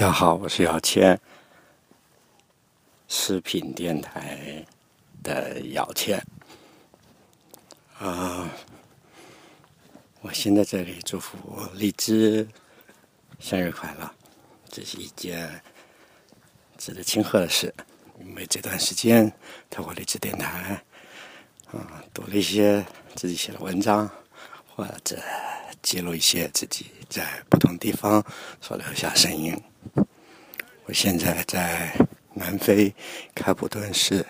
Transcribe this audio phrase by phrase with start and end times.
[0.00, 1.20] 大家好，我是姚谦，
[3.06, 4.64] 视频电台
[5.22, 6.18] 的姚谦。
[7.98, 8.48] 啊，
[10.22, 11.36] 我先在这里祝福
[11.74, 12.48] 荔枝
[13.38, 14.10] 生日快乐，
[14.70, 15.62] 这是一件
[16.78, 17.74] 值得庆贺的事，
[18.20, 19.30] 因为这段时间
[19.68, 20.82] 透过荔枝电台，
[21.72, 22.82] 啊，读了一些
[23.16, 24.10] 自己写的文章，
[24.66, 25.22] 或者
[25.82, 28.24] 记录一些自己在不同地方
[28.62, 29.62] 所留下声音。
[30.90, 31.94] 我现在在
[32.34, 32.92] 南非
[33.32, 34.26] 开普敦市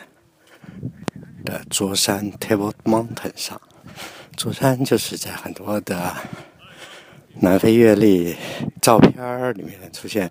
[1.43, 3.59] 的桌山 Table Mountain 上，
[4.37, 6.15] 桌山就是在很多的
[7.37, 8.37] 南非阅历
[8.83, 10.31] 照片里面出现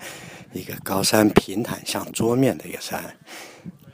[0.53, 3.03] 一个高山平坦像桌面的一个山，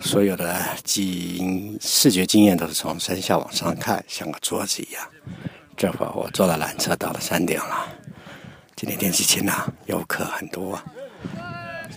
[0.01, 5.01] 所有的经视觉经验都是从山下往上看，像个桌子一样。
[5.77, 7.87] 这会儿我坐了缆车到了山顶了，
[8.75, 10.77] 今天天气晴朗，游客很多。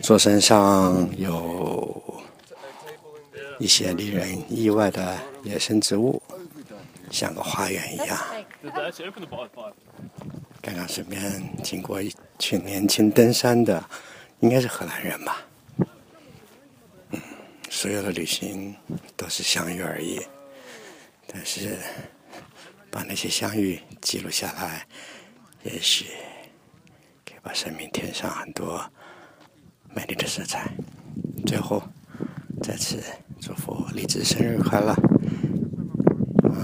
[0.08, 2.02] 座山上有
[3.58, 6.22] 一些令人意外的野生植物，
[7.10, 8.18] 像个花园一样。
[10.62, 13.84] 刚刚身边经过一群年轻登山的，
[14.40, 15.44] 应该是荷兰人吧。
[17.68, 18.74] 所有的旅行
[19.14, 20.22] 都是相遇而已，
[21.26, 21.76] 但是
[22.90, 24.86] 把那些相遇记录下来，
[25.64, 26.06] 也许
[27.26, 28.82] 可以把生命添上很多。
[29.94, 30.70] 美丽的色彩。
[31.46, 31.82] 最后，
[32.62, 33.02] 再次
[33.40, 34.92] 祝福荔枝生日快乐！
[36.48, 36.60] 啊，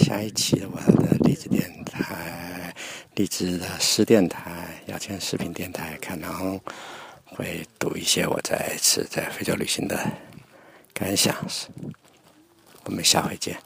[0.00, 2.74] 下一期我的荔枝电台、
[3.14, 6.60] 荔枝的诗电台、邀请视频电台，可能
[7.24, 9.98] 会读一些我在次在非洲旅行的
[10.92, 11.34] 感想。
[12.84, 13.56] 我们下回见。